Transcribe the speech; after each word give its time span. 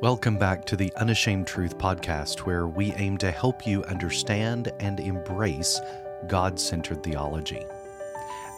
Welcome 0.00 0.38
back 0.38 0.64
to 0.66 0.76
the 0.76 0.92
Unashamed 0.96 1.48
Truth 1.48 1.76
podcast, 1.76 2.40
where 2.40 2.68
we 2.68 2.92
aim 2.92 3.18
to 3.18 3.32
help 3.32 3.66
you 3.66 3.82
understand 3.84 4.70
and 4.78 5.00
embrace 5.00 5.80
God 6.28 6.60
centered 6.60 7.02
theology. 7.02 7.66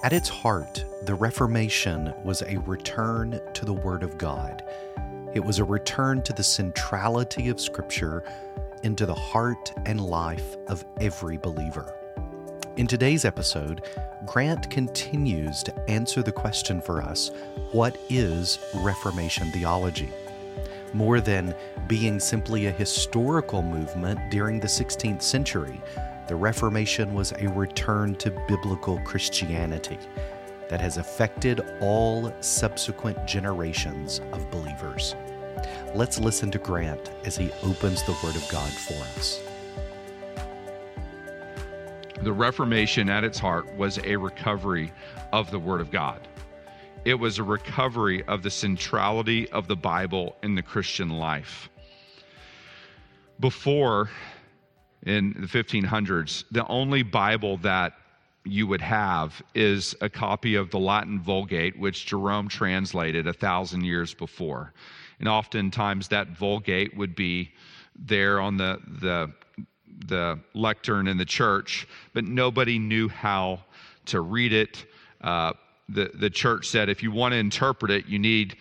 At 0.03 0.13
its 0.13 0.29
heart, 0.29 0.85
the 1.05 1.15
Reformation 1.15 2.13
was 2.25 2.43
a 2.43 2.59
return 2.59 3.41
to 3.55 3.65
the 3.65 3.73
Word 3.73 4.03
of 4.03 4.19
God. 4.19 4.63
It 5.33 5.41
was 5.41 5.61
a 5.61 5.65
return 5.65 6.21
to 6.23 6.35
the 6.35 6.43
centrality 6.43 7.49
of 7.49 7.59
Scripture 7.59 8.23
into 8.83 9.07
the 9.07 9.15
heart 9.15 9.73
and 9.87 10.01
life 10.01 10.57
of 10.69 10.85
every 11.01 11.37
believer. 11.37 11.95
In 12.77 12.87
today's 12.87 13.25
episode, 13.25 13.83
Grant 14.27 14.71
continues 14.71 15.63
to 15.65 15.91
answer 15.91 16.23
the 16.23 16.33
question 16.33 16.81
for 16.81 17.03
us 17.03 17.31
what 17.73 17.99
is 18.09 18.59
Reformation 18.75 19.51
theology? 19.53 20.11
more 20.93 21.21
than 21.21 21.55
being 21.87 22.19
simply 22.21 22.67
a 22.67 22.73
historical 22.73 23.63
movement 23.63 24.19
during 24.31 24.61
the 24.61 24.67
16th 24.67 25.23
century. 25.23 25.81
The 26.29 26.37
Reformation 26.37 27.15
was 27.15 27.33
a 27.33 27.49
return 27.49 28.15
to 28.17 28.31
biblical 28.49 28.99
Christianity 29.01 29.99
that 30.69 30.81
has 30.81 30.99
affected 30.99 31.61
all 31.81 32.33
subsequent 32.41 33.27
generations 33.27 34.21
of 34.33 34.51
believers. 34.51 35.17
Let's 35.95 36.19
listen 36.19 36.51
to 36.53 36.59
Grant 36.59 37.11
as 37.25 37.37
he 37.37 37.51
opens 37.63 38.03
the 38.03 38.17
Word 38.23 38.37
of 38.37 38.49
God 38.51 38.71
for 38.71 38.95
us. 39.19 39.41
The 42.23 42.33
Reformation 42.33 43.09
at 43.09 43.25
its 43.25 43.39
heart 43.39 43.75
was 43.77 43.99
a 44.05 44.17
recovery 44.17 44.93
of 45.33 45.51
the 45.51 45.59
Word 45.59 45.81
of 45.81 45.91
God 45.91 46.27
it 47.05 47.15
was 47.15 47.39
a 47.39 47.43
recovery 47.43 48.23
of 48.25 48.43
the 48.43 48.51
centrality 48.51 49.49
of 49.51 49.67
the 49.67 49.77
Bible 49.77 50.37
in 50.43 50.55
the 50.55 50.63
Christian 50.63 51.09
life. 51.09 51.71
Before, 53.39 54.11
in 55.05 55.35
the 55.39 55.47
1500s, 55.47 56.45
the 56.51 56.67
only 56.67 57.03
Bible 57.03 57.57
that 57.59 57.95
you 58.45 58.67
would 58.67 58.83
have 58.83 59.43
is 59.55 59.95
a 60.01 60.09
copy 60.09 60.57
of 60.57 60.71
the 60.71 60.79
Latin 60.79 61.21
Vulgate, 61.21 61.79
which 61.79 62.07
Jerome 62.07 62.49
translated 62.49 63.27
a 63.27 63.33
thousand 63.33 63.85
years 63.85 64.13
before. 64.13 64.73
And 65.21 65.29
oftentimes 65.29 66.09
that 66.09 66.29
Vulgate 66.29 66.97
would 66.97 67.15
be 67.15 67.53
there 67.95 68.41
on 68.41 68.57
the, 68.57 68.81
the, 69.01 69.33
the 70.07 70.41
lectern 70.55 71.07
in 71.07 71.19
the 71.19 71.25
church, 71.25 71.87
but 72.15 72.25
nobody 72.25 72.79
knew 72.79 73.09
how 73.09 73.61
to 74.07 74.21
read 74.21 74.53
it. 74.53 74.87
Uh, 75.21 75.53
the, 75.89 76.11
the 76.15 76.31
church 76.31 76.67
said 76.67 76.89
if 76.89 77.03
you 77.03 77.11
want 77.11 77.33
to 77.33 77.39
interpret 77.39 77.91
it, 77.91 78.07
you 78.07 78.19
need 78.19 78.57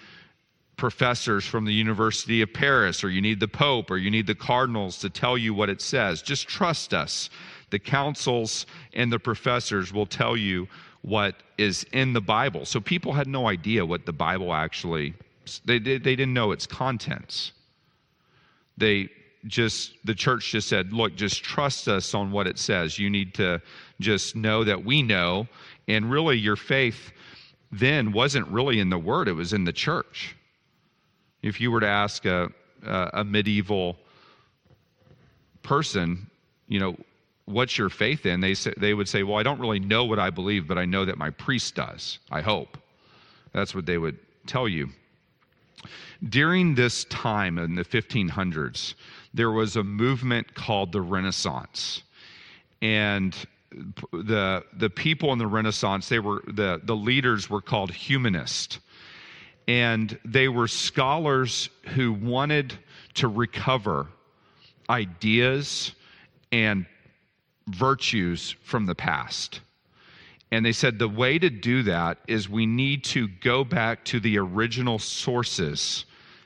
professors 0.76 1.46
from 1.46 1.66
the 1.66 1.74
University 1.74 2.42
of 2.42 2.54
Paris, 2.54 3.04
or 3.04 3.10
you 3.10 3.22
need 3.22 3.40
the 3.40 3.48
Pope, 3.48 3.92
or 3.92 3.98
you 3.98 4.10
need 4.10 4.28
the 4.28 4.36
cardinals 4.36 4.98
to 5.00 5.10
tell 5.10 5.38
you 5.38 5.54
what 5.54 5.70
it 5.70 5.82
says. 5.82 6.22
Just 6.22 6.48
trust 6.48 6.94
us. 6.94 7.30
The 7.70 7.80
councils 7.80 8.66
and 8.94 9.12
the 9.12 9.20
professors 9.20 9.94
will 9.94 10.06
tell 10.06 10.36
you 10.36 10.68
what 11.02 11.36
is 11.58 11.86
in 11.92 12.14
the 12.14 12.22
Bible. 12.22 12.66
So 12.66 12.80
people 12.80 13.14
had 13.14 13.28
no 13.28 13.48
idea 13.48 13.86
what 13.86 14.06
the 14.06 14.14
Bible 14.14 14.54
actually 14.54 15.14
they, 15.66 15.80
they, 15.80 15.98
they 15.98 16.16
didn't 16.16 16.34
know 16.34 16.52
its 16.52 16.68
contents. 16.68 17.52
They 18.78 19.10
just 19.48 19.94
the 20.06 20.16
church 20.16 20.52
just 20.52 20.68
said, 20.70 20.94
"Look, 20.94 21.16
just 21.16 21.44
trust 21.44 21.88
us 21.88 22.14
on 22.14 22.32
what 22.32 22.48
it 22.48 22.60
says. 22.60 23.00
You 23.00 23.10
need 23.10 23.34
to 23.36 23.62
just 24.00 24.36
know 24.36 24.64
that 24.64 24.86
we 24.86 25.02
know, 25.02 25.48
and 25.88 26.12
really 26.12 26.38
your 26.38 26.56
faith 26.56 27.12
then 27.72 28.12
wasn't 28.12 28.48
really 28.48 28.80
in 28.80 28.90
the 28.90 28.98
word, 28.98 29.28
it 29.28 29.34
was 29.34 29.54
in 29.54 29.64
the 29.64 29.74
church. 29.74 30.36
If 31.42 31.62
you 31.62 31.72
were 31.72 31.80
to 31.80 31.88
ask 31.88 32.26
a, 32.26 32.50
a, 32.84 33.24
medieval 33.24 33.98
person, 35.62 36.30
you 36.68 36.80
know, 36.80 36.98
what's 37.46 37.78
your 37.78 37.90
faith 37.90 38.26
in? 38.26 38.42
They, 38.42 38.54
say, 38.56 38.74
they 38.78 38.94
would 38.94 39.08
say, 39.08 39.24
well, 39.24 39.38
I 39.38 39.44
don't 39.44 39.60
really 39.60 39.80
know 39.80 40.06
what 40.06 40.20
I 40.20 40.30
believe, 40.30 40.68
but 40.68 40.78
I 40.78 40.86
know 40.86 41.06
that 41.06 41.18
my 41.18 41.30
priest 41.30 41.76
does, 41.76 42.20
I 42.32 42.42
hope. 42.42 42.78
That's 43.54 43.74
what 43.74 43.86
they 43.86 43.98
would 43.98 44.18
tell 44.48 44.68
you. 44.68 44.90
During 46.28 46.76
this 46.76 47.06
time 47.06 47.58
in 47.58 47.76
the 47.76 47.86
1500s, 47.86 48.96
there 49.34 49.52
was 49.52 49.76
a 49.76 49.84
movement 49.84 50.54
called 50.56 50.92
the 50.92 51.02
Renaissance. 51.02 52.04
And 52.82 53.36
the 54.12 54.64
the 54.74 54.90
people 54.90 55.32
in 55.32 55.40
the 55.40 55.48
Renaissance, 55.48 56.10
they 56.10 56.20
were 56.20 56.42
the 56.48 56.82
the 56.84 56.96
leaders 56.96 57.50
were 57.50 57.62
called 57.62 57.92
humanists, 57.92 58.80
and 59.68 60.18
they 60.26 60.48
were 60.48 60.68
scholars 60.68 61.70
who 61.90 62.14
wanted 62.14 62.78
to 63.16 63.28
recover 63.28 64.08
ideas 64.90 65.94
and 66.52 66.86
virtues 67.68 68.56
from 68.64 68.86
the 68.88 68.96
past. 68.96 69.62
And 70.52 70.66
they 70.66 70.72
said 70.72 70.98
the 70.98 71.08
way 71.08 71.38
to 71.38 71.50
do 71.50 71.84
that 71.84 72.18
is 72.28 72.50
we 72.50 72.66
need 72.66 73.04
to 73.06 73.28
go 73.28 73.64
back 73.64 74.04
to 74.06 74.20
the 74.20 74.38
original 74.40 74.98
sources 74.98 76.06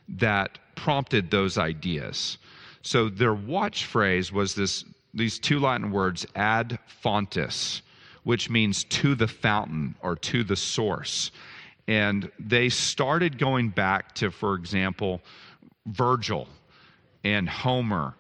that 0.09 0.59
prompted 0.75 1.31
those 1.31 1.58
ideas. 1.58 2.38
So 2.81 3.08
their 3.08 3.34
watch 3.34 3.86
phrase 3.86 4.31
was 4.31 4.56
this 4.56 4.84
these 5.13 5.38
two 5.38 5.59
Latin 5.59 5.92
words, 5.92 6.25
ad 6.36 6.80
fontes, 6.88 7.84
which 8.24 8.50
means 8.50 8.84
to 8.86 9.13
the 9.13 9.28
fountain 9.28 9.96
or 10.02 10.16
to 10.16 10.44
the 10.44 10.56
source. 10.56 11.31
And 11.88 12.31
they 12.40 12.69
started 12.69 13.38
going 13.38 13.69
back 13.69 14.16
to, 14.16 14.31
for 14.31 14.56
example, 14.56 15.22
Virgil 15.86 16.47
and 17.24 17.47
Homer 17.47 18.16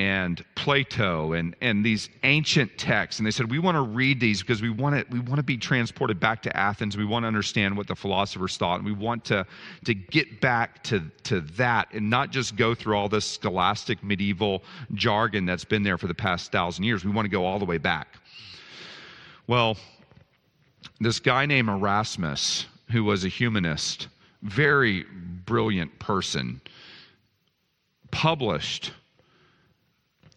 and 0.00 0.42
Plato 0.54 1.34
and, 1.34 1.54
and 1.60 1.84
these 1.84 2.08
ancient 2.22 2.78
texts. 2.78 3.20
And 3.20 3.26
they 3.26 3.30
said, 3.30 3.50
we 3.50 3.58
want 3.58 3.76
to 3.76 3.82
read 3.82 4.18
these 4.18 4.40
because 4.40 4.62
we 4.62 4.70
want 4.70 4.96
to, 4.96 5.04
we 5.12 5.20
want 5.20 5.36
to 5.36 5.42
be 5.42 5.58
transported 5.58 6.18
back 6.18 6.40
to 6.44 6.56
Athens. 6.56 6.96
We 6.96 7.04
want 7.04 7.24
to 7.24 7.26
understand 7.26 7.76
what 7.76 7.86
the 7.86 7.94
philosophers 7.94 8.56
thought. 8.56 8.76
And 8.76 8.86
we 8.86 8.94
want 8.94 9.26
to, 9.26 9.46
to 9.84 9.92
get 9.92 10.40
back 10.40 10.82
to, 10.84 11.02
to 11.24 11.42
that 11.42 11.92
and 11.92 12.08
not 12.08 12.30
just 12.30 12.56
go 12.56 12.74
through 12.74 12.96
all 12.96 13.10
this 13.10 13.26
scholastic 13.26 14.02
medieval 14.02 14.62
jargon 14.94 15.44
that's 15.44 15.66
been 15.66 15.82
there 15.82 15.98
for 15.98 16.06
the 16.06 16.14
past 16.14 16.50
thousand 16.50 16.84
years. 16.84 17.04
We 17.04 17.10
want 17.10 17.26
to 17.26 17.30
go 17.30 17.44
all 17.44 17.58
the 17.58 17.66
way 17.66 17.76
back. 17.76 18.16
Well, 19.46 19.76
this 20.98 21.20
guy 21.20 21.44
named 21.44 21.68
Erasmus, 21.68 22.64
who 22.90 23.04
was 23.04 23.26
a 23.26 23.28
humanist, 23.28 24.08
very 24.40 25.04
brilliant 25.44 25.98
person, 25.98 26.62
published 28.10 28.92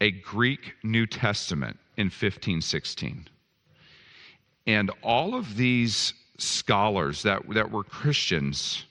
a 0.01 0.11
Greek 0.11 0.73
New 0.83 1.05
Testament 1.05 1.77
in 1.97 2.05
1516. 2.05 3.27
And 4.65 4.91
all 5.01 5.35
of 5.35 5.55
these 5.55 6.13
scholars 6.37 7.23
that, 7.23 7.41
that 7.53 7.71
were 7.71 7.83
Christians, 7.83 8.85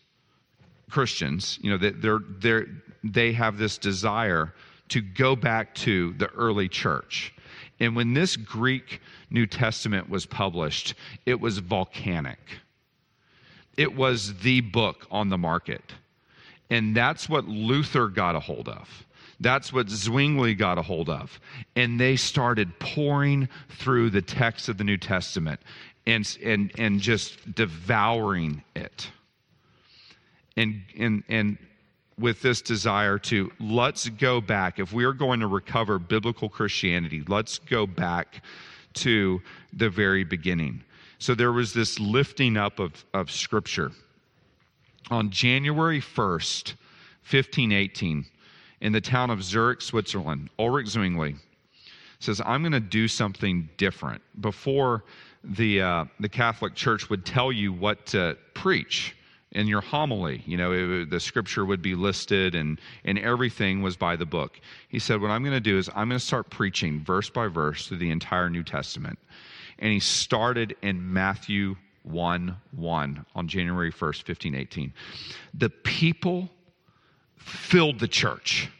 Christians, 0.91 1.59
you 1.63 1.71
know, 1.71 1.91
they're, 1.91 2.21
they're, 2.39 2.67
they 3.03 3.33
have 3.33 3.59
this 3.59 3.79
desire 3.79 4.53
to 4.89 5.01
go 5.01 5.35
back 5.35 5.75
to 5.75 6.13
the 6.15 6.29
early 6.31 6.69
church. 6.69 7.35
And 7.81 7.97
when 7.97 8.15
this 8.15 8.37
Greek 8.37 9.01
New 9.31 9.47
Testament 9.47 10.09
was 10.09 10.27
published, 10.27 10.95
it 11.27 11.41
was 11.41 11.59
volcanic. 11.59 12.39
It 13.77 13.97
was 13.97 14.39
the 14.41 14.61
book 14.61 15.07
on 15.11 15.31
the 15.31 15.39
market. 15.39 15.83
And 16.71 16.95
that's 16.95 17.29
what 17.29 17.47
Luther 17.49 18.09
got 18.09 18.37
a 18.37 18.41
hold 18.41 18.69
of. 18.69 19.05
That's 19.41 19.73
what 19.73 19.89
Zwingli 19.89 20.55
got 20.55 20.79
a 20.79 20.83
hold 20.83 21.09
of. 21.09 21.41
And 21.77 21.99
they 21.99 22.17
started 22.17 22.79
pouring 22.79 23.49
through 23.69 24.11
the 24.11 24.23
text 24.23 24.69
of 24.69 24.79
the 24.79 24.85
New 24.85 24.97
Testament 24.99 25.61
and, 26.07 26.39
and, 26.43 26.73
and 26.79 27.01
just 27.01 27.55
devouring 27.55 28.63
it. 28.75 29.11
And, 30.57 30.83
and, 30.99 31.23
and 31.29 31.59
with 32.19 32.43
this 32.43 32.61
desire 32.63 33.19
to 33.19 33.51
let's 33.59 34.09
go 34.09 34.41
back, 34.41 34.79
if 34.79 34.93
we 34.93 35.05
are 35.05 35.13
going 35.13 35.41
to 35.41 35.47
recover 35.47 35.99
biblical 35.99 36.49
Christianity, 36.49 37.23
let's 37.27 37.59
go 37.59 37.87
back 37.87 38.43
to 38.95 39.41
the 39.73 39.89
very 39.89 40.25
beginning. 40.25 40.83
So 41.19 41.35
there 41.35 41.53
was 41.53 41.73
this 41.73 41.99
lifting 41.99 42.57
up 42.57 42.79
of, 42.79 43.05
of 43.15 43.31
Scripture. 43.31 43.93
On 45.11 45.31
January 45.31 46.01
1st, 46.01 46.75
1518, 47.23 48.27
in 48.83 48.93
the 48.93 49.01
town 49.01 49.31
of 49.31 49.43
Zurich, 49.43 49.81
Switzerland, 49.81 50.51
Ulrich 50.59 50.89
Zwingli 50.89 51.37
says, 52.19 52.43
I'm 52.45 52.63
going 52.63 52.73
to 52.73 52.81
do 52.81 53.09
something 53.09 53.69
different. 53.79 54.21
Before 54.41 55.05
the, 55.43 55.81
uh, 55.81 56.05
the 56.21 56.29
Catholic 56.29 56.75
Church 56.75 57.09
would 57.09 57.25
tell 57.25 57.51
you 57.51 57.73
what 57.73 58.05
to 58.07 58.37
preach, 58.55 59.17
in 59.53 59.67
your 59.67 59.81
homily. 59.81 60.43
You 60.47 60.57
know, 60.57 60.73
it, 60.73 61.11
the 61.11 61.21
scripture 61.21 61.65
would 61.65 61.83
be 61.83 61.95
listed 61.95 62.55
and, 62.55 62.81
and 63.05 63.19
everything 63.19 63.83
was 63.83 63.97
by 63.97 64.17
the 64.17 64.25
book. 64.25 64.59
He 64.89 64.99
said, 64.99 65.21
What 65.21 65.31
I'm 65.31 65.43
going 65.43 65.55
to 65.55 65.61
do 65.61 65.77
is 65.79 65.89
I'm 65.95 66.09
going 66.09 66.19
to 66.19 66.25
start 66.25 66.51
preaching 66.51 67.05
verse 67.05 67.31
by 67.31 67.49
verse 67.49 67.87
through 67.87 67.99
the 67.99 68.11
entire 68.11 68.49
New 68.49 68.63
Testament. 68.63 69.19
And 69.79 69.93
he 69.93 70.01
started 70.01 70.75
in 70.81 71.13
Matthew 71.13 71.77
1 72.05 72.57
1 72.73 73.27
on 73.35 73.49
January 73.49 73.93
1st, 73.93 74.29
1518. 74.29 74.93
The 75.55 75.71
people 75.71 76.49
filled 77.45 77.99
the 77.99 78.09
church. 78.09 78.71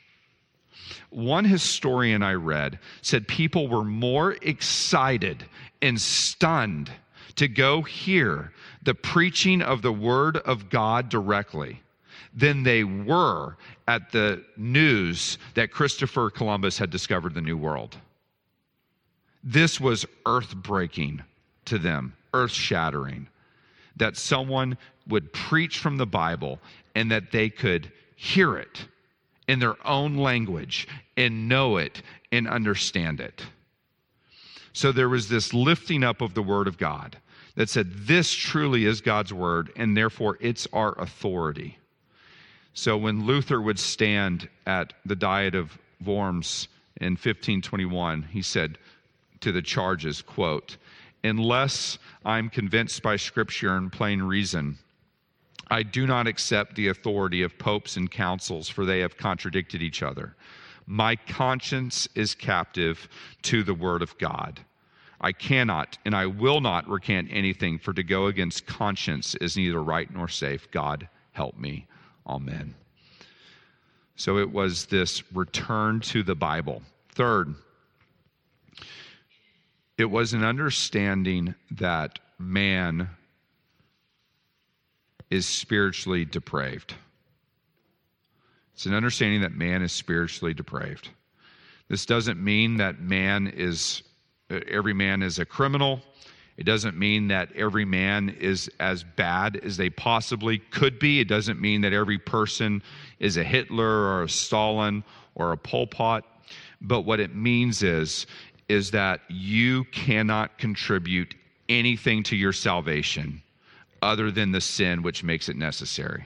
One 1.11 1.45
historian 1.45 2.23
I 2.23 2.35
read 2.35 2.79
said 3.03 3.29
people 3.29 3.69
were 3.69 3.85
more 3.85 4.37
excited 4.41 5.45
and 5.83 6.01
stunned 6.01 6.91
to 7.37 7.49
go 7.49 7.83
hear 7.83 8.53
the 8.83 8.95
preaching 8.95 9.63
of 9.63 9.83
the 9.83 9.93
Word 9.93 10.39
of 10.39 10.71
God 10.71 11.09
directly 11.09 11.83
than 12.35 12.63
they 12.63 12.85
were 12.85 13.57
at 13.87 14.11
the 14.11 14.43
news 14.57 15.39
that 15.55 15.71
Christopher 15.71 16.31
Columbus 16.31 16.79
had 16.79 16.91
discovered 16.91 17.35
the 17.35 17.41
New 17.41 17.57
World. 17.57 17.97
This 19.45 19.81
was 19.81 20.07
earth 20.25 20.55
breaking 20.55 21.23
to 21.67 21.79
them, 21.79 22.15
earth 22.33 22.53
shattering, 22.53 23.29
that 23.97 24.17
someone 24.17 24.79
would 25.07 25.33
preach 25.33 25.79
from 25.79 25.97
the 25.97 26.07
Bible 26.07 26.59
and 26.95 27.11
that 27.11 27.33
they 27.33 27.51
could 27.51 27.93
hear 28.23 28.57
it 28.57 28.87
in 29.49 29.59
their 29.59 29.75
own 29.85 30.17
language 30.17 30.87
and 31.17 31.49
know 31.49 31.77
it 31.77 32.03
and 32.31 32.47
understand 32.47 33.19
it. 33.19 33.45
So 34.73 34.93
there 34.93 35.09
was 35.09 35.29
this 35.29 35.53
lifting 35.53 36.05
up 36.05 36.21
of 36.21 36.33
the 36.33 36.43
Word 36.43 36.69
of 36.69 36.79
God 36.79 37.17
that 37.57 37.69
said, 37.69 37.93
This 37.93 38.33
truly 38.33 38.85
is 38.85 39.01
God's 39.01 39.33
Word, 39.33 39.73
and 39.75 39.97
therefore 39.97 40.39
it's 40.41 40.69
our 40.73 40.97
authority. 41.01 41.79
So 42.75 42.97
when 42.97 43.27
Luther 43.27 43.61
would 43.61 43.81
stand 43.81 44.49
at 44.67 44.93
the 45.05 45.17
Diet 45.17 45.57
of 45.57 45.77
Worms 46.05 46.69
in 47.01 47.15
1521, 47.15 48.23
he 48.23 48.41
said 48.41 48.79
to 49.41 49.51
the 49.51 49.63
charges, 49.63 50.23
quote, 50.23 50.77
Unless 51.25 51.99
I'm 52.25 52.51
convinced 52.51 53.03
by 53.03 53.17
Scripture 53.17 53.75
and 53.75 53.91
plain 53.93 54.23
reason, 54.23 54.79
I 55.73 55.83
do 55.83 56.07
not 56.07 56.27
accept 56.27 56.75
the 56.75 56.89
authority 56.89 57.41
of 57.41 57.59
popes 57.59 57.97
and 57.97 58.11
councils, 58.11 58.69
for 58.69 58.85
they 58.85 59.01
have 59.01 59.17
contradicted 59.17 59.81
each 59.81 60.03
other. 60.03 60.37
My 60.87 61.17
conscience 61.17 62.07
is 62.15 62.35
captive 62.35 63.09
to 63.45 63.63
the 63.63 63.73
word 63.73 64.03
of 64.03 64.19
God. 64.19 64.61
I 65.19 65.33
cannot 65.33 65.97
and 66.05 66.15
I 66.15 66.27
will 66.27 66.61
not 66.61 66.87
recant 66.87 67.29
anything, 67.31 67.79
for 67.79 67.95
to 67.95 68.03
go 68.03 68.27
against 68.27 68.67
conscience 68.67 69.35
is 69.37 69.57
neither 69.57 69.83
right 69.83 70.13
nor 70.13 70.29
safe. 70.29 70.71
God 70.71 71.09
help 71.31 71.59
me. 71.59 71.87
Amen. 72.27 72.75
So 74.15 74.37
it 74.37 74.53
was 74.53 74.85
this 74.85 75.23
return 75.33 76.01
to 76.01 76.23
the 76.23 76.35
Bible. 76.35 76.83
Third, 77.15 77.55
it 79.97 80.05
was 80.05 80.35
an 80.35 80.45
understanding 80.45 81.55
that 81.71 82.19
man 82.39 83.09
is 85.33 85.47
spiritually 85.47 86.27
depraved. 86.27 86.95
It's 88.75 88.85
an 88.85 88.93
understanding 88.93 89.41
that 89.41 89.53
man 89.53 89.81
is 89.81 89.91
spiritually 89.91 90.53
depraved. 90.53 91.09
This 91.89 92.05
doesn't 92.05 92.39
mean 92.39 92.77
that 92.77 93.01
man 93.01 93.47
is, 93.47 94.03
uh, 94.51 94.61
every 94.69 94.93
man 94.93 95.23
is 95.23 95.39
a 95.39 95.47
criminal. 95.47 96.03
It 96.59 96.65
doesn't 96.65 96.99
mean 96.99 97.29
that 97.29 97.51
every 97.57 97.87
man 97.87 98.29
is 98.29 98.71
as 98.79 99.05
bad 99.05 99.57
as 99.57 99.79
they 99.79 99.89
possibly 99.89 100.59
could 100.59 100.99
be. 100.99 101.21
It 101.21 101.29
doesn't 101.29 101.59
mean 101.59 101.81
that 101.81 101.95
every 101.95 102.19
person 102.19 102.83
is 103.19 103.39
a 103.39 103.43
Hitler 103.43 103.87
or 103.87 104.25
a 104.25 104.29
Stalin 104.29 105.03
or 105.35 105.53
a 105.53 105.57
Pol 105.57 105.87
Pot. 105.87 106.27
But 106.83 107.07
what 107.07 107.21
it 107.21 107.35
means 107.35 107.83
is, 107.83 108.27
is 108.69 108.91
that 108.91 109.23
you 109.31 109.85
cannot 109.85 110.59
contribute 110.59 111.35
anything 111.71 112.23
to 112.25 112.37
your 112.37 112.53
salvation 112.53 113.43
other 114.03 114.31
than 114.31 114.53
the 114.53 114.61
sin 114.61 115.03
which 115.03 115.23
makes 115.23 115.49
it 115.49 115.57
necessary 115.57 116.25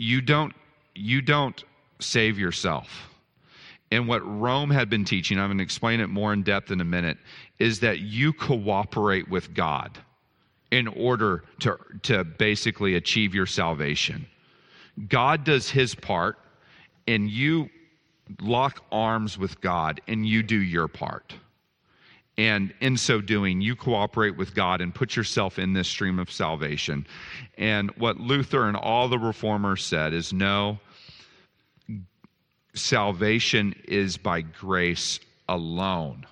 you 0.00 0.22
don't 0.22 0.54
you 0.94 1.20
don't 1.20 1.62
save 1.98 2.38
yourself. 2.38 3.08
And 3.92 4.08
what 4.08 4.20
Rome 4.20 4.70
had 4.70 4.88
been 4.88 5.04
teaching, 5.04 5.38
I'm 5.38 5.48
going 5.48 5.58
to 5.58 5.64
explain 5.64 6.00
it 6.00 6.06
more 6.06 6.32
in 6.32 6.42
depth 6.42 6.70
in 6.70 6.80
a 6.80 6.84
minute, 6.84 7.18
is 7.58 7.80
that 7.80 8.00
you 8.00 8.32
cooperate 8.32 9.28
with 9.28 9.52
God 9.52 9.98
in 10.70 10.88
order 10.88 11.44
to, 11.60 11.76
to 12.04 12.24
basically 12.24 12.94
achieve 12.94 13.34
your 13.34 13.46
salvation. 13.46 14.26
God 15.08 15.44
does 15.44 15.68
his 15.68 15.94
part, 15.94 16.38
and 17.08 17.28
you 17.28 17.68
lock 18.40 18.84
arms 18.92 19.36
with 19.36 19.60
God, 19.60 20.00
and 20.06 20.26
you 20.26 20.42
do 20.42 20.56
your 20.56 20.86
part. 20.86 21.34
And 22.40 22.72
in 22.80 22.96
so 22.96 23.20
doing, 23.20 23.60
you 23.60 23.76
cooperate 23.76 24.34
with 24.34 24.54
God 24.54 24.80
and 24.80 24.94
put 24.94 25.14
yourself 25.14 25.58
in 25.58 25.74
this 25.74 25.88
stream 25.88 26.18
of 26.18 26.32
salvation. 26.32 27.06
And 27.58 27.90
what 27.98 28.18
Luther 28.18 28.66
and 28.66 28.78
all 28.78 29.08
the 29.10 29.18
reformers 29.18 29.84
said 29.84 30.14
is 30.14 30.32
no, 30.32 30.78
salvation 32.72 33.74
is 33.84 34.16
by 34.16 34.40
grace 34.40 35.20
alone. 35.50 36.26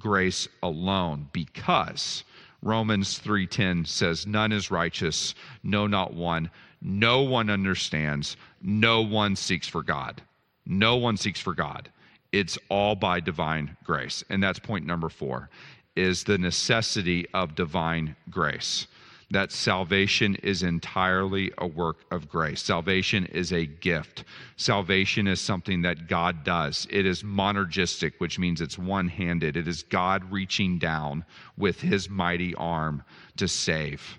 Grace 0.00 0.48
alone, 0.64 1.28
because 1.32 2.24
Romans 2.60 3.20
3:10 3.20 3.86
says 3.86 4.26
none 4.26 4.50
is 4.50 4.72
righteous, 4.72 5.36
no 5.62 5.86
not 5.86 6.12
one. 6.12 6.50
No 6.82 7.22
one 7.22 7.50
understands, 7.50 8.36
no 8.60 9.00
one 9.00 9.36
seeks 9.36 9.68
for 9.68 9.84
God. 9.84 10.22
No 10.66 10.96
one 10.96 11.16
seeks 11.16 11.38
for 11.38 11.54
God 11.54 11.88
it's 12.34 12.58
all 12.68 12.96
by 12.96 13.20
divine 13.20 13.76
grace. 13.84 14.24
And 14.28 14.42
that's 14.42 14.58
point 14.58 14.84
number 14.84 15.08
four 15.08 15.50
is 15.94 16.24
the 16.24 16.36
necessity 16.36 17.26
of 17.32 17.54
divine 17.54 18.16
grace. 18.28 18.88
That 19.30 19.52
salvation 19.52 20.34
is 20.36 20.64
entirely 20.64 21.52
a 21.58 21.66
work 21.68 21.98
of 22.10 22.28
grace. 22.28 22.60
Salvation 22.60 23.26
is 23.26 23.52
a 23.52 23.66
gift. 23.66 24.24
Salvation 24.56 25.28
is 25.28 25.40
something 25.40 25.82
that 25.82 26.08
God 26.08 26.42
does. 26.42 26.88
It 26.90 27.06
is 27.06 27.22
monergistic, 27.22 28.14
which 28.18 28.40
means 28.40 28.60
it's 28.60 28.78
one 28.78 29.06
handed. 29.06 29.56
It 29.56 29.68
is 29.68 29.84
God 29.84 30.30
reaching 30.32 30.78
down 30.78 31.24
with 31.56 31.80
his 31.80 32.10
mighty 32.10 32.54
arm 32.56 33.04
to 33.36 33.46
save. 33.46 34.18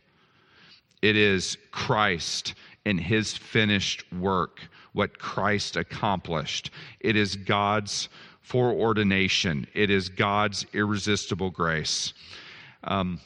It 1.01 1.18
is 1.18 1.57
Christ 1.71 2.56
and 2.85 2.99
his 2.99 3.35
finished 3.35 4.11
work 4.13 4.61
what 4.93 5.19
Christ 5.19 5.75
accomplished. 5.75 6.71
It 6.99 7.15
is 7.15 7.35
God's 7.35 8.09
foreordination, 8.41 9.67
it 9.73 9.89
is 9.89 10.09
God's 10.09 10.65
irresistible 10.73 11.49
grace. 11.49 12.13
Um, 12.83 13.19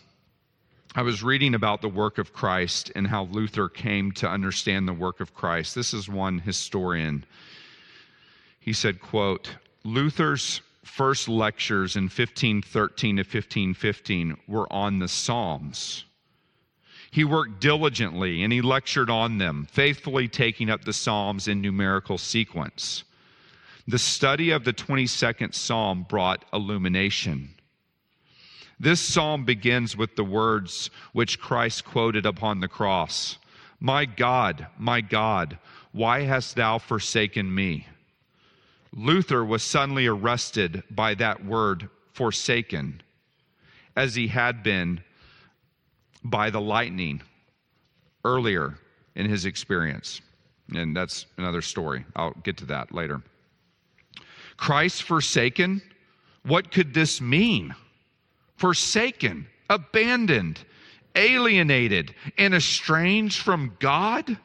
I 0.95 1.03
was 1.03 1.21
reading 1.21 1.53
about 1.53 1.81
the 1.81 1.89
work 1.89 2.17
of 2.17 2.33
Christ 2.33 2.91
and 2.95 3.05
how 3.05 3.25
Luther 3.25 3.69
came 3.69 4.11
to 4.13 4.27
understand 4.27 4.87
the 4.87 4.93
work 4.93 5.19
of 5.19 5.35
Christ. 5.35 5.75
This 5.75 5.93
is 5.93 6.09
one 6.09 6.39
historian. 6.39 7.25
He 8.59 8.73
said, 8.73 8.99
quote, 8.99 9.55
Luther's 9.83 10.61
first 10.83 11.29
lectures 11.29 11.95
in 11.95 12.03
1513 12.03 13.17
to 13.17 13.21
1515 13.21 14.37
were 14.47 14.71
on 14.73 14.99
the 14.99 15.07
Psalms. 15.07 16.05
He 17.11 17.23
worked 17.23 17.59
diligently 17.59 18.43
and 18.43 18.53
he 18.53 18.61
lectured 18.61 19.09
on 19.09 19.37
them, 19.37 19.67
faithfully 19.71 20.27
taking 20.27 20.69
up 20.69 20.85
the 20.85 20.93
Psalms 20.93 21.47
in 21.47 21.61
numerical 21.61 22.17
sequence. 22.17 23.03
The 23.87 23.97
study 23.97 24.51
of 24.51 24.63
the 24.65 24.73
22nd 24.73 25.55
Psalm 25.55 26.05
brought 26.07 26.45
illumination. 26.53 27.55
This 28.79 29.01
psalm 29.01 29.43
begins 29.43 29.97
with 29.97 30.15
the 30.15 30.23
words 30.23 30.89
which 31.11 31.39
Christ 31.39 31.83
quoted 31.83 32.25
upon 32.25 32.59
the 32.59 32.67
cross 32.67 33.37
My 33.79 34.05
God, 34.05 34.67
my 34.77 35.01
God, 35.01 35.57
why 35.91 36.21
hast 36.21 36.55
thou 36.55 36.77
forsaken 36.77 37.53
me? 37.53 37.87
Luther 38.93 39.43
was 39.43 39.63
suddenly 39.63 40.07
arrested 40.07 40.83
by 40.89 41.15
that 41.15 41.43
word, 41.43 41.89
forsaken, 42.13 43.01
as 43.95 44.15
he 44.15 44.27
had 44.27 44.63
been 44.63 45.01
by 46.23 46.49
the 46.49 46.61
lightning 46.61 47.21
earlier 48.25 48.77
in 49.15 49.29
his 49.29 49.45
experience. 49.45 50.21
And 50.73 50.95
that's 50.95 51.25
another 51.37 51.61
story. 51.61 52.05
I'll 52.15 52.31
get 52.43 52.57
to 52.57 52.65
that 52.67 52.93
later. 52.93 53.21
Christ 54.57 55.03
forsaken? 55.03 55.81
What 56.43 56.71
could 56.71 56.93
this 56.93 57.21
mean? 57.21 57.73
Forsaken, 58.57 59.47
abandoned, 59.69 60.59
alienated, 61.15 62.13
and 62.37 62.53
estranged 62.53 63.41
from 63.41 63.75
God? 63.79 64.37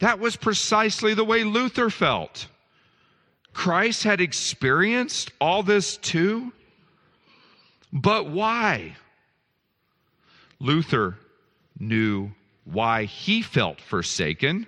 That 0.00 0.18
was 0.18 0.36
precisely 0.36 1.14
the 1.14 1.24
way 1.24 1.44
Luther 1.44 1.90
felt. 1.90 2.48
Christ 3.52 4.02
had 4.02 4.20
experienced 4.20 5.30
all 5.40 5.62
this 5.62 5.96
too. 5.96 6.52
But 7.92 8.28
why? 8.28 8.96
Luther 10.58 11.16
knew 11.78 12.30
why 12.64 13.04
he 13.04 13.42
felt 13.42 13.80
forsaken. 13.80 14.66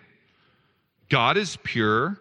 God 1.08 1.36
is 1.36 1.56
pure 1.62 2.18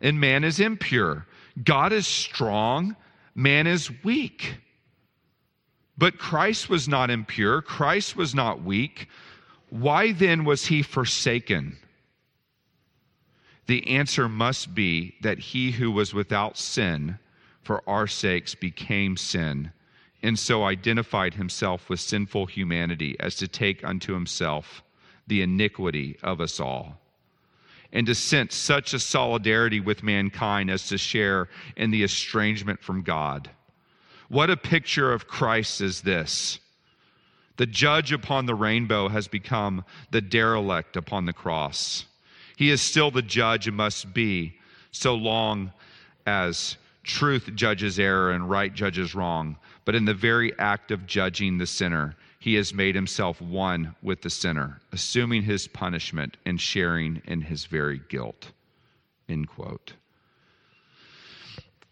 and 0.00 0.20
man 0.20 0.44
is 0.44 0.60
impure. 0.60 1.26
God 1.62 1.92
is 1.92 2.06
strong, 2.06 2.96
man 3.34 3.66
is 3.66 3.90
weak. 4.02 4.58
But 5.98 6.18
Christ 6.18 6.70
was 6.70 6.88
not 6.88 7.10
impure, 7.10 7.60
Christ 7.60 8.16
was 8.16 8.34
not 8.34 8.62
weak. 8.62 9.08
Why 9.68 10.12
then 10.12 10.44
was 10.44 10.66
he 10.66 10.82
forsaken? 10.82 11.76
The 13.66 13.86
answer 13.86 14.28
must 14.28 14.74
be 14.74 15.14
that 15.20 15.38
he 15.38 15.70
who 15.72 15.92
was 15.92 16.12
without 16.12 16.58
sin 16.58 17.18
for 17.62 17.88
our 17.88 18.06
sakes 18.06 18.54
became 18.54 19.16
sin, 19.16 19.72
and 20.22 20.38
so 20.38 20.64
identified 20.64 21.34
himself 21.34 21.88
with 21.88 22.00
sinful 22.00 22.46
humanity 22.46 23.16
as 23.18 23.36
to 23.36 23.48
take 23.48 23.84
unto 23.84 24.12
himself 24.12 24.82
the 25.26 25.42
iniquity 25.42 26.16
of 26.22 26.40
us 26.40 26.60
all 26.60 27.00
and 27.92 28.06
to 28.06 28.14
sense 28.14 28.54
such 28.54 28.94
a 28.94 28.98
solidarity 28.98 29.80
with 29.80 30.02
mankind 30.02 30.70
as 30.70 30.88
to 30.88 30.98
share 30.98 31.48
in 31.76 31.90
the 31.90 32.02
estrangement 32.02 32.80
from 32.82 33.02
God. 33.02 33.50
What 34.28 34.50
a 34.50 34.56
picture 34.56 35.12
of 35.12 35.26
Christ 35.26 35.80
is 35.80 36.02
this! 36.02 36.60
The 37.56 37.66
judge 37.66 38.12
upon 38.12 38.46
the 38.46 38.54
rainbow 38.54 39.08
has 39.08 39.28
become 39.28 39.84
the 40.10 40.20
derelict 40.20 40.96
upon 40.96 41.26
the 41.26 41.32
cross. 41.32 42.06
He 42.56 42.70
is 42.70 42.80
still 42.80 43.10
the 43.10 43.22
judge 43.22 43.66
and 43.66 43.76
must 43.76 44.14
be 44.14 44.56
so 44.92 45.14
long 45.14 45.72
as 46.26 46.76
truth 47.02 47.50
judges 47.54 47.98
error 47.98 48.30
and 48.30 48.48
right 48.48 48.72
judges 48.72 49.14
wrong. 49.14 49.56
But 49.84 49.94
in 49.94 50.04
the 50.04 50.14
very 50.14 50.56
act 50.58 50.90
of 50.90 51.06
judging 51.06 51.58
the 51.58 51.66
sinner, 51.66 52.16
he 52.38 52.54
has 52.54 52.72
made 52.72 52.94
himself 52.94 53.40
one 53.40 53.94
with 54.02 54.22
the 54.22 54.30
sinner, 54.30 54.80
assuming 54.92 55.42
his 55.42 55.68
punishment 55.68 56.36
and 56.44 56.60
sharing 56.60 57.22
in 57.26 57.42
his 57.42 57.64
very 57.64 58.00
guilt. 58.08 58.52
End 59.28 59.48
quote. 59.48 59.94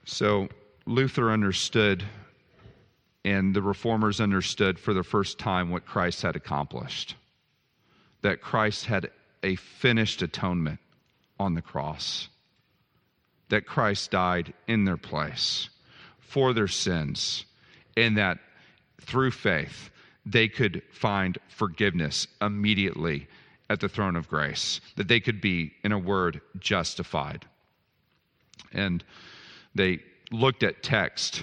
So 0.04 0.48
Luther 0.86 1.30
understood, 1.30 2.04
and 3.24 3.54
the 3.54 3.62
reformers 3.62 4.20
understood 4.20 4.78
for 4.78 4.94
the 4.94 5.02
first 5.02 5.38
time 5.38 5.70
what 5.70 5.86
Christ 5.86 6.22
had 6.22 6.36
accomplished 6.36 7.14
that 8.22 8.40
Christ 8.40 8.86
had 8.86 9.10
a 9.42 9.56
finished 9.56 10.22
atonement 10.22 10.80
on 11.38 11.54
the 11.54 11.62
cross, 11.62 12.28
that 13.48 13.66
Christ 13.66 14.10
died 14.10 14.52
in 14.66 14.84
their 14.84 14.96
place 14.96 15.70
for 16.18 16.52
their 16.52 16.68
sins, 16.68 17.44
and 18.04 18.16
that 18.16 18.38
through 19.00 19.30
faith, 19.30 19.90
they 20.26 20.48
could 20.48 20.82
find 20.92 21.38
forgiveness 21.48 22.26
immediately 22.40 23.28
at 23.70 23.80
the 23.80 23.88
throne 23.88 24.16
of 24.16 24.28
grace, 24.28 24.80
that 24.96 25.08
they 25.08 25.20
could 25.20 25.40
be, 25.40 25.72
in 25.84 25.92
a 25.92 25.98
word, 25.98 26.40
justified. 26.58 27.44
And 28.72 29.04
they 29.74 30.00
looked 30.30 30.62
at 30.62 30.82
text 30.82 31.42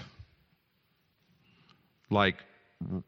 like 2.09 2.43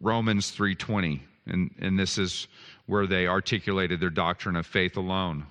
Romans 0.01 0.51
3:20 0.55 1.21
and 1.45 1.73
and 1.79 1.99
this 1.99 2.17
is 2.17 2.47
where 2.87 3.05
they 3.05 3.27
articulated 3.27 3.99
their 3.99 4.09
doctrine 4.09 4.55
of 4.55 4.65
faith 4.65 4.97
alone. 4.97 5.45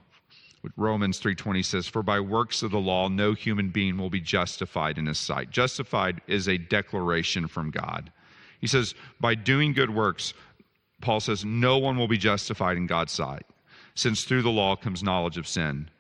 Romans 0.77 1.21
3:20 1.21 1.65
says 1.65 1.87
for 1.87 2.03
by 2.03 2.21
works 2.21 2.63
of 2.63 2.71
the 2.71 2.81
law 2.81 3.09
no 3.09 3.35
human 3.35 3.71
being 3.71 3.99
will 3.99 4.11
be 4.11 4.21
justified 4.21 4.99
in 4.99 5.07
his 5.07 5.19
sight. 5.19 5.51
Justified 5.51 6.21
is 6.27 6.49
a 6.49 6.59
declaration 6.59 7.47
from 7.47 7.71
God. 7.71 8.11
He 8.61 8.67
says, 8.67 8.95
by 9.21 9.35
doing 9.35 9.73
good 9.73 9.91
works, 9.91 10.35
Paul 11.01 11.21
says, 11.21 11.45
no 11.45 11.79
one 11.79 11.99
will 11.99 12.09
be 12.09 12.19
justified 12.19 12.77
in 12.77 12.87
God's 12.87 13.13
sight, 13.13 13.45
since 13.95 14.25
through 14.25 14.43
the 14.43 14.51
law 14.51 14.77
comes 14.77 15.03
knowledge 15.03 15.37
of 15.37 15.47
sin. 15.47 15.91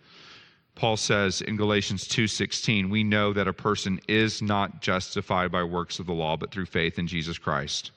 Paul 0.76 0.98
says 0.98 1.40
in 1.40 1.56
Galatians 1.56 2.06
2:16, 2.06 2.90
we 2.90 3.02
know 3.02 3.32
that 3.32 3.48
a 3.48 3.52
person 3.52 3.98
is 4.06 4.42
not 4.42 4.82
justified 4.82 5.50
by 5.50 5.64
works 5.64 5.98
of 5.98 6.06
the 6.06 6.12
law, 6.12 6.36
but 6.36 6.50
through 6.50 6.66
faith 6.66 6.98
in 6.98 7.06
Jesus 7.06 7.38
Christ. 7.38 7.90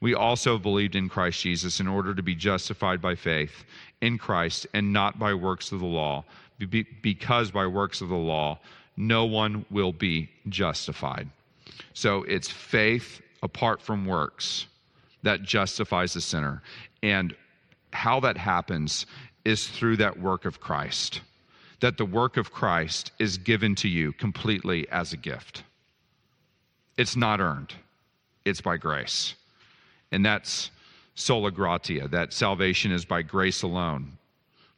We 0.00 0.14
also 0.14 0.58
believed 0.58 0.94
in 0.94 1.08
Christ 1.08 1.42
Jesus 1.42 1.80
in 1.80 1.88
order 1.88 2.14
to 2.14 2.22
be 2.22 2.34
justified 2.34 3.00
by 3.00 3.14
faith 3.14 3.64
in 4.00 4.18
Christ 4.18 4.66
and 4.74 4.92
not 4.92 5.18
by 5.18 5.32
works 5.34 5.72
of 5.72 5.80
the 5.80 5.86
law, 5.86 6.24
because 7.02 7.50
by 7.50 7.66
works 7.66 8.02
of 8.02 8.10
the 8.10 8.14
law 8.14 8.58
no 8.96 9.24
one 9.24 9.64
will 9.70 9.92
be 9.92 10.28
justified. 10.48 11.28
So 11.94 12.24
it's 12.24 12.50
faith 12.50 13.22
apart 13.42 13.80
from 13.80 14.04
works 14.04 14.66
that 15.22 15.42
justifies 15.42 16.12
the 16.12 16.20
sinner. 16.20 16.62
And 17.02 17.34
how 17.92 18.20
that 18.20 18.36
happens 18.36 19.06
is 19.44 19.66
through 19.66 19.96
that 19.96 20.20
work 20.20 20.44
of 20.44 20.60
Christ. 20.60 21.22
That 21.80 21.96
the 21.96 22.04
work 22.04 22.36
of 22.36 22.52
Christ 22.52 23.12
is 23.18 23.38
given 23.38 23.74
to 23.76 23.88
you 23.88 24.12
completely 24.12 24.88
as 24.90 25.12
a 25.12 25.16
gift. 25.16 25.62
It's 26.96 27.16
not 27.16 27.40
earned, 27.40 27.74
it's 28.44 28.60
by 28.60 28.76
grace. 28.76 29.34
And 30.10 30.24
that's 30.24 30.70
sola 31.14 31.50
gratia, 31.50 32.08
that 32.08 32.32
salvation 32.32 32.90
is 32.90 33.04
by 33.04 33.22
grace 33.22 33.62
alone. 33.62 34.18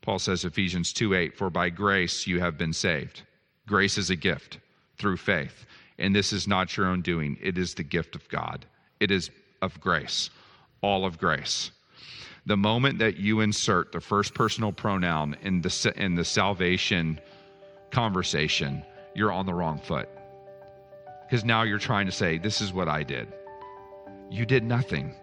Paul 0.02 0.18
says, 0.18 0.44
Ephesians 0.44 0.92
2 0.92 1.14
8, 1.14 1.36
for 1.36 1.50
by 1.50 1.70
grace 1.70 2.26
you 2.26 2.40
have 2.40 2.56
been 2.56 2.72
saved. 2.72 3.22
Grace 3.66 3.98
is 3.98 4.10
a 4.10 4.16
gift 4.16 4.58
through 4.98 5.16
faith. 5.16 5.66
And 5.98 6.14
this 6.14 6.32
is 6.32 6.48
not 6.48 6.76
your 6.76 6.86
own 6.86 7.02
doing, 7.02 7.36
it 7.40 7.58
is 7.58 7.74
the 7.74 7.82
gift 7.82 8.14
of 8.14 8.28
God. 8.28 8.64
It 9.00 9.10
is 9.10 9.30
of 9.62 9.78
grace, 9.80 10.30
all 10.82 11.04
of 11.04 11.18
grace. 11.18 11.70
The 12.46 12.56
moment 12.56 12.98
that 12.98 13.16
you 13.16 13.40
insert 13.40 13.92
the 13.92 14.00
first 14.00 14.34
personal 14.34 14.72
pronoun 14.72 15.36
in 15.42 15.60
the, 15.60 15.92
in 15.96 16.14
the 16.14 16.24
salvation 16.24 17.20
conversation, 17.90 18.82
you're 19.14 19.32
on 19.32 19.46
the 19.46 19.54
wrong 19.54 19.78
foot. 19.78 20.08
Because 21.26 21.44
now 21.44 21.62
you're 21.62 21.78
trying 21.78 22.06
to 22.06 22.12
say, 22.12 22.38
This 22.38 22.60
is 22.60 22.72
what 22.72 22.88
I 22.88 23.02
did. 23.02 23.28
You 24.30 24.46
did 24.46 24.64
nothing. 24.64 25.14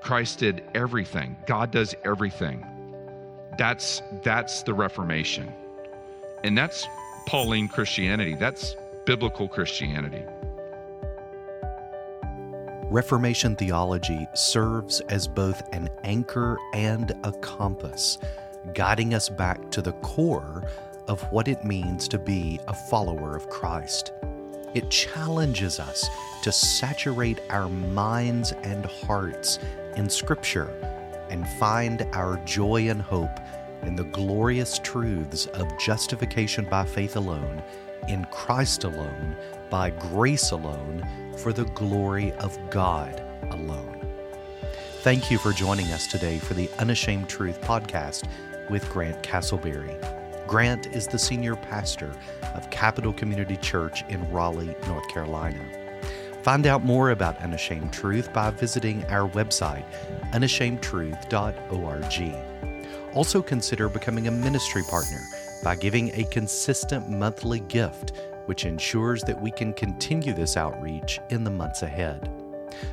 Christ 0.00 0.38
did 0.38 0.62
everything. 0.74 1.36
God 1.46 1.70
does 1.70 1.94
everything. 2.04 2.64
That's 3.58 4.02
that's 4.22 4.62
the 4.62 4.74
Reformation. 4.74 5.52
And 6.44 6.56
that's 6.56 6.86
Pauline 7.26 7.68
Christianity. 7.68 8.34
That's 8.34 8.76
biblical 9.04 9.48
Christianity. 9.48 10.22
Reformation 12.90 13.56
theology 13.56 14.28
serves 14.34 15.00
as 15.08 15.26
both 15.26 15.60
an 15.72 15.88
anchor 16.04 16.56
and 16.72 17.10
a 17.24 17.32
compass, 17.32 18.16
guiding 18.74 19.12
us 19.12 19.28
back 19.28 19.72
to 19.72 19.82
the 19.82 19.92
core 19.94 20.62
of 21.08 21.20
what 21.32 21.48
it 21.48 21.64
means 21.64 22.06
to 22.06 22.18
be 22.18 22.60
a 22.68 22.74
follower 22.74 23.34
of 23.34 23.48
Christ. 23.48 24.12
It 24.72 24.88
challenges 24.88 25.80
us 25.80 26.08
to 26.42 26.52
saturate 26.52 27.40
our 27.50 27.68
minds 27.68 28.52
and 28.52 28.86
hearts 28.86 29.58
in 29.96 30.08
Scripture 30.08 30.70
and 31.28 31.48
find 31.58 32.02
our 32.12 32.36
joy 32.44 32.88
and 32.88 33.02
hope 33.02 33.40
in 33.82 33.96
the 33.96 34.04
glorious 34.04 34.78
truths 34.78 35.46
of 35.46 35.76
justification 35.76 36.64
by 36.70 36.84
faith 36.84 37.16
alone 37.16 37.64
in 38.08 38.24
Christ 38.26 38.84
alone, 38.84 39.36
by 39.70 39.90
grace 39.90 40.50
alone, 40.50 41.06
for 41.38 41.52
the 41.52 41.64
glory 41.66 42.32
of 42.34 42.58
God 42.70 43.22
alone. 43.50 43.92
Thank 45.02 45.30
you 45.30 45.38
for 45.38 45.52
joining 45.52 45.92
us 45.92 46.06
today 46.06 46.38
for 46.38 46.54
the 46.54 46.70
Unashamed 46.78 47.28
Truth 47.28 47.60
podcast 47.60 48.28
with 48.70 48.88
Grant 48.90 49.22
Castleberry. 49.22 49.96
Grant 50.46 50.86
is 50.88 51.06
the 51.06 51.18
senior 51.18 51.56
pastor 51.56 52.12
of 52.54 52.70
Capital 52.70 53.12
Community 53.12 53.56
Church 53.56 54.04
in 54.08 54.30
Raleigh, 54.30 54.76
North 54.86 55.08
Carolina. 55.08 55.60
Find 56.42 56.66
out 56.66 56.84
more 56.84 57.10
about 57.10 57.36
Unashamed 57.38 57.92
Truth 57.92 58.32
by 58.32 58.50
visiting 58.50 59.04
our 59.06 59.28
website, 59.30 59.84
unashamedtruth.org. 60.32 63.14
Also, 63.14 63.42
consider 63.42 63.88
becoming 63.88 64.28
a 64.28 64.30
ministry 64.30 64.82
partner 64.88 65.20
by 65.62 65.76
giving 65.76 66.10
a 66.14 66.24
consistent 66.24 67.08
monthly 67.08 67.60
gift, 67.60 68.12
which 68.46 68.64
ensures 68.64 69.22
that 69.22 69.40
we 69.40 69.50
can 69.50 69.72
continue 69.72 70.32
this 70.32 70.56
outreach 70.56 71.20
in 71.30 71.44
the 71.44 71.50
months 71.50 71.82
ahead. 71.82 72.30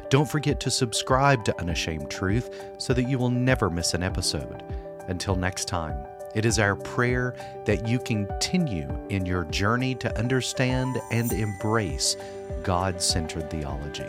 Don't 0.09 0.29
forget 0.29 0.59
to 0.61 0.71
subscribe 0.71 1.43
to 1.45 1.59
Unashamed 1.59 2.09
Truth 2.09 2.63
so 2.77 2.93
that 2.93 3.03
you 3.03 3.17
will 3.17 3.29
never 3.29 3.69
miss 3.69 3.93
an 3.93 4.03
episode. 4.03 4.63
Until 5.07 5.35
next 5.35 5.67
time, 5.67 5.95
it 6.35 6.45
is 6.45 6.57
our 6.57 6.75
prayer 6.75 7.35
that 7.65 7.87
you 7.87 7.99
continue 7.99 8.89
in 9.09 9.25
your 9.25 9.43
journey 9.45 9.93
to 9.95 10.17
understand 10.17 10.97
and 11.11 11.31
embrace 11.31 12.15
God 12.63 13.01
centered 13.01 13.49
theology. 13.49 14.07